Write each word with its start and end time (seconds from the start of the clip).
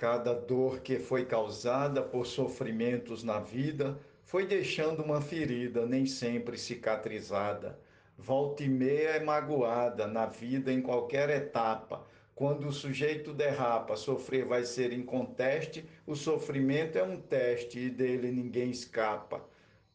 Cada 0.00 0.32
dor 0.32 0.80
que 0.80 0.98
foi 0.98 1.26
causada 1.26 2.00
por 2.00 2.24
sofrimentos 2.24 3.22
na 3.22 3.38
vida 3.38 4.00
foi 4.22 4.46
deixando 4.46 5.02
uma 5.02 5.20
ferida, 5.20 5.84
nem 5.84 6.06
sempre 6.06 6.56
cicatrizada. 6.56 7.78
Volta 8.16 8.64
e 8.64 8.68
meia 8.70 9.10
é 9.10 9.20
magoada 9.20 10.06
na 10.06 10.24
vida 10.24 10.72
em 10.72 10.80
qualquer 10.80 11.28
etapa. 11.28 12.02
Quando 12.34 12.66
o 12.66 12.72
sujeito 12.72 13.34
derrapa, 13.34 13.94
sofrer 13.94 14.46
vai 14.46 14.64
ser 14.64 14.90
inconteste, 14.90 15.84
o 16.06 16.16
sofrimento 16.16 16.96
é 16.96 17.02
um 17.02 17.20
teste 17.20 17.78
e 17.78 17.90
dele 17.90 18.30
ninguém 18.30 18.70
escapa. 18.70 19.44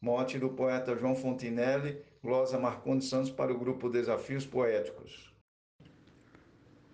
Mote 0.00 0.38
do 0.38 0.50
poeta 0.50 0.94
João 0.94 1.16
Fontinelli, 1.16 2.00
glosa 2.22 2.60
Marcondes 2.60 3.08
Santos 3.08 3.32
para 3.32 3.52
o 3.52 3.58
grupo 3.58 3.90
Desafios 3.90 4.46
Poéticos. 4.46 5.35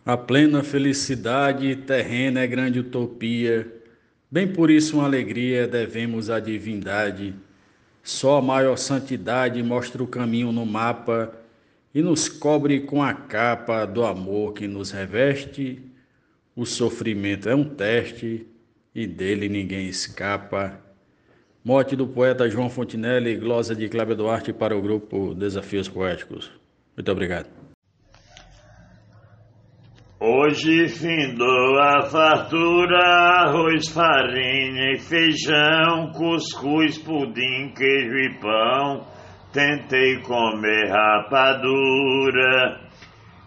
A 0.05 0.17
plena 0.17 0.65
felicidade 0.65 1.77
terrena 1.77 2.41
é 2.41 2.47
grande 2.47 2.81
utopia, 2.81 3.73
bem 4.29 4.49
por 4.49 4.69
isso 4.69 4.97
uma 4.97 5.05
alegria 5.05 5.69
devemos 5.69 6.29
à 6.29 6.41
divindade. 6.41 7.33
Só 8.03 8.39
a 8.39 8.43
maior 8.43 8.77
santidade 8.77 9.63
mostra 9.63 10.03
o 10.03 10.07
caminho 10.09 10.51
no 10.51 10.67
mapa 10.67 11.33
e 11.95 12.03
nos 12.03 12.29
cobre 12.29 12.81
com 12.81 13.01
a 13.01 13.15
capa 13.15 13.85
do 13.85 14.05
amor 14.05 14.55
que 14.55 14.67
nos 14.67 14.91
reveste. 14.91 15.81
O 16.57 16.67
sofrimento 16.67 17.49
é 17.49 17.55
um 17.55 17.63
teste 17.65 18.45
e 18.93 19.07
dele 19.07 19.49
ninguém 19.49 19.87
escapa. 19.87 20.81
Morte 21.65 21.95
do 21.95 22.09
poeta 22.09 22.51
João 22.51 22.69
Fontinelli, 22.69 23.37
glosa 23.37 23.73
de 23.73 23.89
Cláudio 23.89 24.17
Duarte 24.17 24.53
para 24.53 24.77
o 24.77 24.83
grupo 24.83 25.33
Desafios 25.33 25.89
Poéticos. 25.89 26.51
Muito 26.97 27.13
obrigado. 27.13 27.62
Hoje 30.25 30.87
findou 30.87 31.81
a 31.81 32.03
fartura, 32.03 32.97
arroz, 33.43 33.89
farinha 33.89 34.93
e 34.93 34.99
feijão, 35.01 36.13
cuscuz, 36.13 36.97
pudim, 36.99 37.73
queijo 37.77 38.17
e 38.17 38.39
pão. 38.39 39.05
Tentei 39.53 40.21
comer 40.21 40.89
rapadura, 40.89 42.83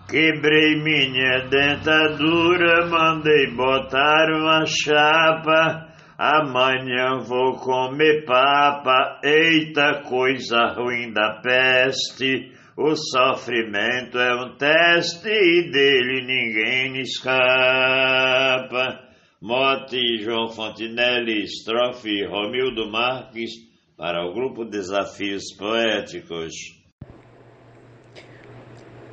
quebrei 0.09 0.83
minha 0.83 1.47
dentadura, 1.49 2.87
mandei 2.87 3.55
botar 3.55 4.29
uma 4.33 4.65
chapa. 4.65 5.87
Amanhã 6.17 7.19
vou 7.25 7.53
comer 7.53 8.25
papa, 8.25 9.21
eita 9.23 10.01
coisa 10.09 10.73
ruim 10.75 11.13
da 11.13 11.39
peste. 11.41 12.51
O 12.77 12.93
sofrimento 12.93 14.19
é 14.19 14.35
um 14.35 14.57
teste 14.57 15.29
e 15.29 15.71
dele 15.71 16.25
ninguém 16.25 16.99
escapa. 16.99 18.99
Mote 19.41 19.97
João 20.19 20.49
Fontinelli, 20.49 21.45
estrofe 21.45 22.25
Romildo 22.25 22.91
Marques, 22.91 23.51
para 23.95 24.29
o 24.29 24.33
grupo 24.33 24.65
Desafios 24.65 25.55
Poéticos. 25.57 26.53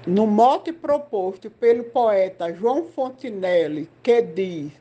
No 0.09 0.27
mote 0.27 0.73
proposto 0.73 1.49
pelo 1.49 1.85
poeta 1.85 2.53
João 2.53 2.89
Fontinelli, 2.89 3.89
que 4.03 4.23
diz: 4.23 4.73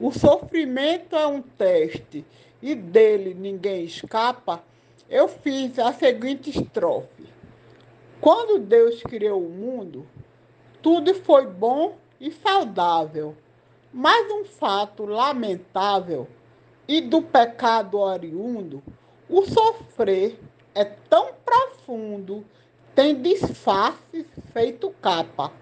O 0.00 0.10
sofrimento 0.10 1.14
é 1.14 1.28
um 1.28 1.40
teste 1.40 2.24
e 2.60 2.74
dele 2.74 3.34
ninguém 3.34 3.84
escapa, 3.84 4.64
eu 5.08 5.28
fiz 5.28 5.78
a 5.78 5.92
seguinte 5.92 6.50
estrofe. 6.50 7.35
Quando 8.20 8.58
Deus 8.58 9.02
criou 9.02 9.44
o 9.44 9.50
mundo, 9.50 10.06
tudo 10.82 11.14
foi 11.14 11.46
bom 11.46 11.96
e 12.20 12.30
saudável. 12.32 13.36
Mas 13.92 14.30
um 14.30 14.44
fato 14.44 15.04
lamentável 15.04 16.26
e 16.88 17.00
do 17.00 17.22
pecado 17.22 17.98
oriundo, 17.98 18.82
o 19.28 19.42
sofrer 19.42 20.38
é 20.74 20.84
tão 20.84 21.30
profundo, 21.44 22.44
tem 22.94 23.20
disfarce 23.20 24.26
feito 24.52 24.94
capa. 25.00 25.52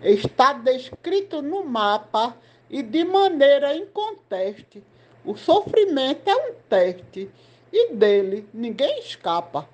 Está 0.00 0.52
descrito 0.52 1.42
no 1.42 1.64
mapa 1.64 2.36
e 2.70 2.82
de 2.82 3.04
maneira 3.04 3.74
inconteste. 3.74 4.82
O 5.24 5.36
sofrimento 5.36 6.28
é 6.28 6.36
um 6.36 6.54
teste 6.68 7.30
e 7.72 7.92
dele 7.92 8.48
ninguém 8.52 9.00
escapa. 9.00 9.68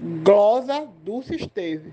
Glosa 0.00 0.86
Dulce 1.02 1.34
Esteves. 1.34 1.92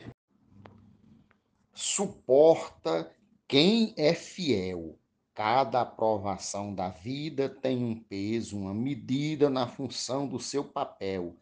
Suporta 1.73 3.11
quem 3.47 3.95
é 3.97 4.13
fiel. 4.13 4.99
Cada 5.33 5.81
aprovação 5.81 6.71
da 6.71 6.89
vida 6.89 7.49
tem 7.49 7.83
um 7.83 7.95
peso, 7.95 8.59
uma 8.59 8.75
medida 8.75 9.49
na 9.49 9.65
função 9.65 10.27
do 10.27 10.39
seu 10.39 10.63
papel. 10.63 11.35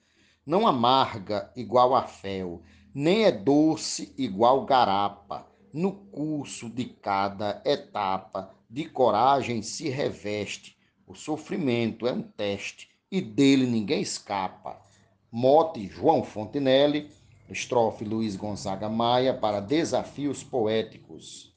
Não 0.45 0.65
amarga 0.65 1.51
igual 1.53 1.93
a 1.93 2.03
fel, 2.03 2.61
nem 2.95 3.25
é 3.25 3.31
doce 3.31 4.15
igual 4.17 4.65
garapa. 4.65 5.45
No 5.73 5.91
curso 5.91 6.69
de 6.69 6.85
cada 6.85 7.61
etapa, 7.65 8.55
de 8.69 8.85
coragem 8.85 9.61
se 9.61 9.89
reveste. 9.89 10.77
O 11.05 11.13
sofrimento 11.13 12.07
é 12.07 12.13
um 12.13 12.21
teste 12.21 12.89
e 13.11 13.19
dele 13.19 13.67
ninguém 13.67 14.01
escapa. 14.01 14.81
Mote 15.35 15.89
João 15.89 16.23
Fontenelle, 16.23 17.09
estrofe 17.49 18.05
Luiz 18.05 18.35
Gonzaga 18.35 18.87
Maia 18.87 19.33
para 19.33 19.59
Desafios 19.59 20.43
Poéticos. 20.43 21.51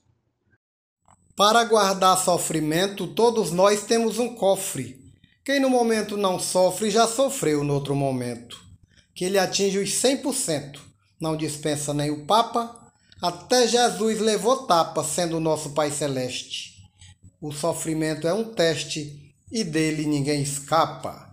Para 1.36 1.62
guardar 1.62 2.16
sofrimento, 2.16 3.06
todos 3.06 3.52
nós 3.52 3.84
temos 3.84 4.18
um 4.18 4.34
cofre. 4.34 4.98
Quem 5.44 5.60
no 5.60 5.68
momento 5.68 6.16
não 6.16 6.38
sofre 6.38 6.88
já 6.88 7.06
sofreu 7.06 7.62
no 7.62 7.74
outro 7.74 7.94
momento. 7.94 8.58
Que 9.14 9.26
ele 9.26 9.38
atinge 9.38 9.78
os 9.78 9.90
100%, 9.90 10.78
não 11.20 11.36
dispensa 11.36 11.92
nem 11.92 12.10
o 12.10 12.24
Papa, 12.24 12.90
até 13.20 13.68
Jesus 13.68 14.20
levou 14.20 14.66
tapa, 14.66 15.04
sendo 15.04 15.38
nosso 15.38 15.74
Pai 15.74 15.90
Celeste. 15.90 16.76
O 17.42 17.52
sofrimento 17.52 18.26
é 18.26 18.32
um 18.32 18.54
teste 18.54 19.34
e 19.52 19.62
dele 19.62 20.06
ninguém 20.06 20.40
escapa. 20.40 21.30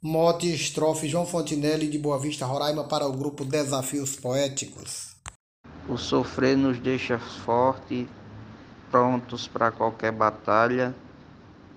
Mote 0.00 0.46
estrofe 0.54 1.08
João 1.08 1.26
Fontinelli 1.26 1.88
de 1.88 1.98
Boa 1.98 2.20
Vista, 2.20 2.46
Roraima 2.46 2.84
para 2.84 3.04
o 3.04 3.12
grupo 3.12 3.44
Desafios 3.44 4.14
Poéticos. 4.14 5.16
O 5.88 5.96
sofrer 5.96 6.56
nos 6.56 6.78
deixa 6.78 7.18
fortes, 7.18 8.06
prontos 8.92 9.48
para 9.48 9.72
qualquer 9.72 10.12
batalha. 10.12 10.94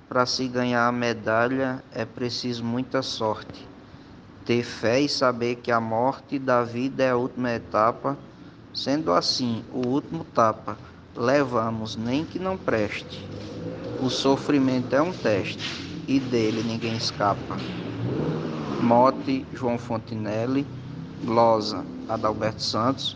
Para 0.08 0.28
se 0.28 0.48
ganhar 0.48 0.88
a 0.88 0.92
medalha 0.92 1.84
é 1.92 2.06
preciso 2.06 2.64
muita 2.64 3.02
sorte. 3.02 3.68
Ter 4.46 4.64
fé 4.64 5.02
e 5.02 5.10
saber 5.10 5.56
que 5.56 5.72
a 5.72 5.80
morte 5.80 6.38
da 6.38 6.64
vida 6.64 7.04
é 7.04 7.10
a 7.10 7.18
última 7.18 7.52
etapa. 7.52 8.16
Sendo 8.72 9.12
assim, 9.12 9.66
o 9.74 9.88
último 9.88 10.24
tapa 10.26 10.78
levamos, 11.16 11.96
nem 11.96 12.24
que 12.24 12.38
não 12.38 12.56
preste. 12.56 13.28
O 14.00 14.12
sofrimento 14.12 14.96
é 14.96 15.02
um 15.02 15.12
teste 15.12 15.91
e 16.08 16.20
dele 16.20 16.64
ninguém 16.64 16.96
escapa. 16.96 17.58
Mote 18.82 19.46
João 19.54 19.78
Fontinelli, 19.78 20.66
glosa 21.24 21.86
Adalberto 22.10 22.62
Santos, 22.62 23.16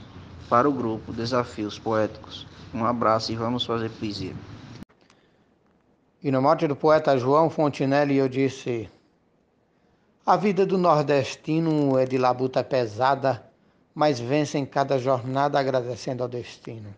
para 0.50 0.70
o 0.70 0.72
grupo 0.72 1.12
Desafios 1.12 1.80
Poéticos. 1.80 2.46
Um 2.74 2.86
abraço 2.86 3.32
e 3.32 3.36
vamos 3.36 3.66
fazer 3.66 3.90
poesia. 3.90 4.36
E 6.24 6.32
no 6.32 6.42
mote 6.42 6.68
do 6.68 6.76
poeta 6.76 7.18
João 7.18 7.50
Fontinelli 7.50 8.18
eu 8.18 8.28
disse: 8.28 8.90
A 10.26 10.36
vida 10.36 10.66
do 10.66 10.78
nordestino 10.78 11.98
é 11.98 12.06
de 12.06 12.18
labuta 12.18 12.64
pesada, 12.64 13.44
mas 13.94 14.20
vence 14.20 14.58
em 14.58 14.66
cada 14.66 14.98
jornada 14.98 15.60
agradecendo 15.60 16.24
ao 16.24 16.30
destino. 16.30 16.94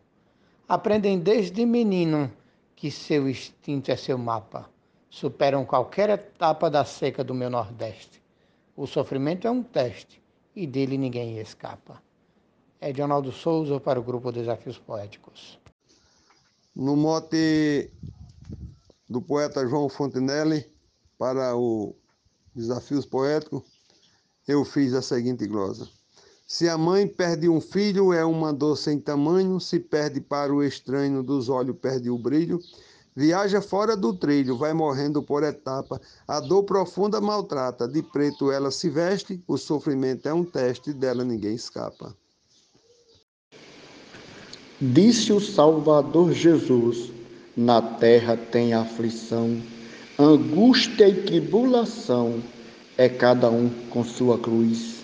Aprendem 0.67 1.19
desde 1.19 1.65
menino 1.65 2.31
que 2.75 2.91
seu 2.91 3.29
instinto 3.29 3.91
é 3.91 3.95
seu 3.95 4.17
mapa. 4.17 4.69
Superam 5.19 5.65
qualquer 5.65 6.11
etapa 6.11 6.69
da 6.69 6.85
seca 6.85 7.23
do 7.23 7.33
meu 7.33 7.49
Nordeste. 7.49 8.21
O 8.75 8.85
sofrimento 8.85 9.47
é 9.47 9.49
um 9.49 9.63
teste 9.63 10.21
e 10.55 10.67
dele 10.67 10.95
ninguém 10.95 11.39
escapa. 11.39 11.99
É 12.79 12.91
Ronaldo 12.91 13.31
Souza 13.31 13.79
para 13.79 13.99
o 13.99 14.03
grupo 14.03 14.31
Desafios 14.31 14.77
Poéticos. 14.77 15.59
No 16.75 16.95
mote 16.95 17.91
do 19.09 19.19
poeta 19.19 19.67
João 19.67 19.89
Fontenelle 19.89 20.63
para 21.17 21.57
o 21.57 21.95
Desafios 22.53 23.03
Poéticos, 23.03 23.63
eu 24.47 24.63
fiz 24.63 24.93
a 24.93 25.01
seguinte 25.01 25.47
glosa. 25.47 25.89
Se 26.45 26.69
a 26.69 26.77
mãe 26.77 27.07
perde 27.07 27.49
um 27.49 27.59
filho, 27.59 28.13
é 28.13 28.23
uma 28.23 28.53
dor 28.53 28.75
sem 28.75 28.99
tamanho, 28.99 29.59
se 29.59 29.79
perde 29.79 30.21
para 30.21 30.53
o 30.53 30.63
estranho 30.63 31.23
dos 31.23 31.49
olhos, 31.49 31.75
perde 31.81 32.07
o 32.07 32.19
brilho. 32.19 32.59
Viaja 33.17 33.63
fora 33.63 33.97
do 33.97 34.13
trilho, 34.13 34.55
vai 34.55 34.73
morrendo 34.73 35.23
por 35.23 35.41
etapa. 35.41 35.99
A 36.27 36.39
dor 36.39 36.61
profunda 36.65 37.19
maltrata, 37.19 37.87
de 37.87 38.03
preto 38.03 38.51
ela 38.51 38.69
se 38.69 38.91
veste, 38.91 39.41
o 39.47 39.57
sofrimento 39.57 40.29
é 40.29 40.33
um 40.35 40.43
teste, 40.43 40.93
dela 40.93 41.23
ninguém 41.23 41.55
escapa. 41.55 42.15
Disse 44.79 45.33
o 45.33 45.39
Salvador 45.39 46.31
Jesus: 46.31 47.11
Na 47.57 47.81
terra 47.81 48.37
tem 48.37 48.75
aflição, 48.75 49.63
angústia 50.19 51.09
e 51.09 51.23
tribulação, 51.23 52.43
é 52.99 53.09
cada 53.09 53.49
um 53.49 53.67
com 53.89 54.03
sua 54.03 54.37
cruz. 54.37 54.97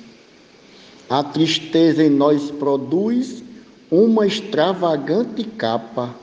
A 1.09 1.23
tristeza 1.23 2.03
em 2.03 2.11
nós 2.11 2.51
produz 2.51 3.43
uma 3.89 4.27
extravagante 4.27 5.43
capa, 5.43 6.21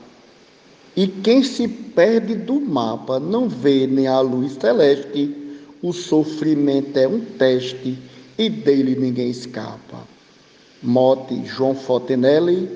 e 1.01 1.07
quem 1.07 1.41
se 1.41 1.67
perde 1.67 2.35
do 2.35 2.61
mapa 2.61 3.19
não 3.19 3.49
vê 3.49 3.87
nem 3.87 4.07
a 4.07 4.19
luz 4.19 4.51
celeste. 4.53 5.35
O 5.81 5.91
sofrimento 5.91 6.95
é 6.95 7.07
um 7.07 7.19
teste 7.19 7.97
e 8.37 8.47
dele 8.47 8.95
ninguém 8.95 9.31
escapa. 9.31 9.97
Mote 10.83 11.43
João 11.43 11.73
Fontenelle, 11.73 12.69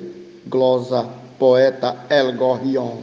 glosa 0.48 1.08
poeta 1.38 2.04
El 2.10 2.36
Gorrion. 2.36 2.98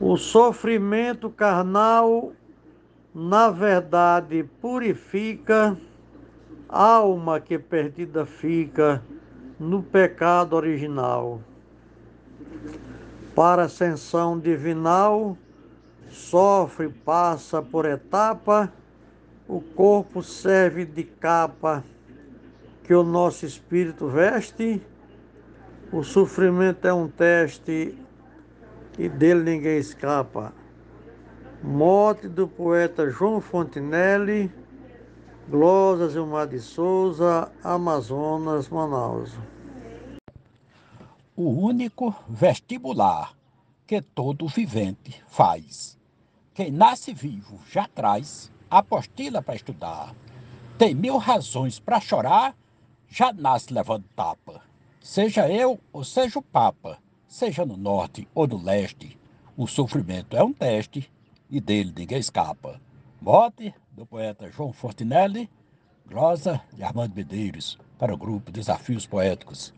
O 0.00 0.16
sofrimento 0.16 1.30
carnal, 1.30 2.32
na 3.14 3.48
verdade, 3.48 4.44
purifica 4.60 5.78
a 6.68 6.94
alma 6.96 7.38
que 7.38 7.60
perdida 7.60 8.26
fica 8.26 9.00
no 9.60 9.84
pecado 9.84 10.56
original. 10.56 11.40
Para 13.34 13.64
ascensão 13.64 14.38
divinal, 14.38 15.36
sofre, 16.08 16.88
passa 16.88 17.60
por 17.60 17.84
etapa, 17.84 18.72
o 19.48 19.60
corpo 19.60 20.22
serve 20.22 20.84
de 20.84 21.02
capa 21.02 21.82
que 22.84 22.94
o 22.94 23.02
nosso 23.02 23.44
espírito 23.44 24.06
veste. 24.06 24.80
O 25.92 26.04
sofrimento 26.04 26.86
é 26.86 26.92
um 26.92 27.08
teste 27.08 27.98
e 28.98 29.08
dele 29.08 29.42
ninguém 29.42 29.78
escapa. 29.78 30.52
Morte 31.62 32.28
do 32.28 32.46
poeta 32.46 33.10
João 33.10 33.40
Fontinelli, 33.40 34.52
Glosa 35.48 36.08
Gilmar 36.08 36.46
de 36.46 36.60
Souza, 36.60 37.50
Amazonas, 37.62 38.68
Manaus. 38.68 39.32
O 41.36 41.50
único 41.50 42.14
vestibular 42.28 43.34
que 43.86 44.00
todo 44.00 44.46
vivente 44.46 45.20
faz. 45.26 45.98
Quem 46.54 46.70
nasce 46.70 47.12
vivo 47.12 47.60
já 47.68 47.88
traz 47.88 48.52
apostila 48.70 49.42
para 49.42 49.56
estudar. 49.56 50.14
Tem 50.78 50.94
mil 50.94 51.16
razões 51.16 51.80
para 51.80 52.00
chorar 52.00 52.54
já 53.08 53.32
nasce 53.32 53.72
levando 53.72 54.04
tapa. 54.14 54.62
Seja 55.00 55.50
eu 55.50 55.78
ou 55.92 56.02
seja 56.04 56.38
o 56.38 56.42
Papa, 56.42 56.98
seja 57.26 57.64
no 57.64 57.76
norte 57.76 58.26
ou 58.34 58.46
no 58.46 58.56
leste, 58.56 59.18
o 59.56 59.66
sofrimento 59.66 60.36
é 60.36 60.42
um 60.42 60.52
teste 60.52 61.10
e 61.50 61.60
dele 61.60 61.92
ninguém 61.96 62.18
escapa. 62.18 62.80
Mote 63.20 63.74
do 63.92 64.06
poeta 64.06 64.50
João 64.50 64.72
Fortinelli, 64.72 65.50
glosa 66.06 66.60
de 66.72 66.82
Armando 66.82 67.14
Medeiros, 67.14 67.78
para 67.98 68.14
o 68.14 68.16
grupo 68.16 68.50
Desafios 68.50 69.06
Poéticos. 69.06 69.74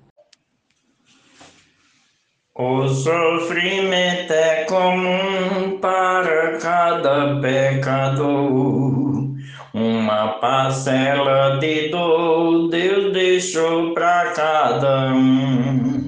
O 2.59 2.89
sofrimento 2.89 4.33
é 4.33 4.65
comum 4.65 5.79
para 5.79 6.57
cada 6.57 7.39
pecador. 7.39 9.27
Uma 9.75 10.29
parcela 10.41 11.59
de 11.59 11.91
dor 11.91 12.71
Deus 12.71 13.13
deixou 13.13 13.93
para 13.93 14.31
cada 14.31 15.13
um. 15.13 16.06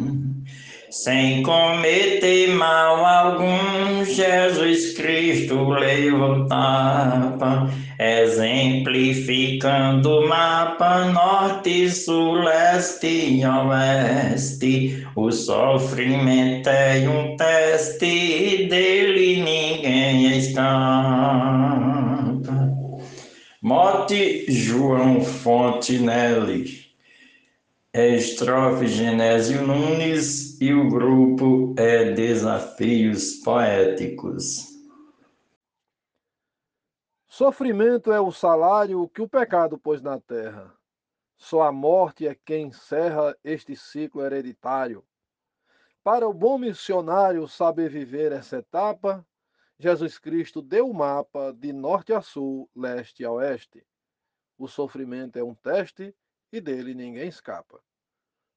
Sem 1.05 1.45
cometer 1.45 2.49
mal 2.49 3.07
algum, 3.07 4.05
Jesus 4.05 4.95
Cristo 4.95 5.69
levou 5.69 6.49
tapa, 6.49 7.71
exemplificando 8.01 10.11
o 10.11 10.29
mapa 10.29 11.05
norte, 11.05 11.89
sul, 11.89 12.43
leste 12.43 13.07
e 13.07 13.47
oeste. 13.47 15.07
O 15.15 15.31
sofrimento 15.31 16.69
é 16.69 17.09
um 17.09 17.37
teste, 17.37 18.67
dele 18.69 19.41
ninguém 19.41 20.37
escapa. 20.37 20.69
Mote 23.63 24.47
João 24.49 25.21
Fontinelli, 25.21 26.88
é 27.93 28.09
estrofe 28.11 28.87
Genésio 28.87 29.67
Nunes 29.67 30.61
e 30.61 30.75
o 30.75 30.91
grupo 30.91 31.75
é 31.79 32.13
Desafios 32.13 33.37
Poéticos. 33.37 34.69
Sofrimento 37.27 38.13
é 38.13 38.21
o 38.21 38.31
salário 38.31 39.09
que 39.09 39.23
o 39.23 39.29
pecado 39.29 39.79
pôs 39.79 40.03
na 40.03 40.21
terra. 40.21 40.75
Só 41.37 41.63
a 41.63 41.73
morte 41.73 42.27
é 42.27 42.35
quem 42.35 42.67
encerra 42.67 43.35
este 43.43 43.75
ciclo 43.75 44.23
hereditário. 44.23 45.03
Para 46.05 46.29
o 46.29 46.35
bom 46.35 46.59
missionário 46.59 47.49
saber 47.49 47.89
viver 47.89 48.33
essa 48.33 48.59
etapa, 48.59 49.27
Jesus 49.79 50.19
Cristo 50.19 50.61
deu 50.61 50.91
o 50.91 50.95
mapa 50.95 51.55
de 51.57 51.73
norte 51.73 52.13
a 52.13 52.21
sul, 52.21 52.69
leste 52.77 53.25
a 53.25 53.31
oeste. 53.31 53.87
O 54.59 54.69
sofrimento 54.69 55.39
é 55.39 55.45
um 55.45 55.55
teste 55.55 56.15
e 56.53 56.61
dele 56.61 56.95
ninguém 56.95 57.29
escapa. 57.29 57.83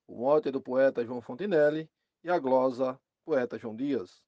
O 0.08 0.16
mote 0.20 0.52
do 0.52 0.62
poeta 0.62 1.06
João 1.06 1.22
Fontinelli 1.22 1.90
e 2.24 2.30
a 2.30 2.40
glosa, 2.40 3.00
poeta 3.26 3.58
João 3.58 3.76
Dias. 3.76 4.24